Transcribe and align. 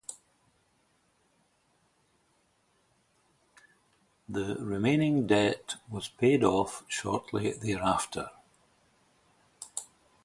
The 4.27 4.55
remaining 4.59 5.27
debt 5.27 5.75
was 5.91 6.09
paid 6.09 6.43
off 6.43 6.83
shortly 6.87 7.51
thereafter. 7.53 8.31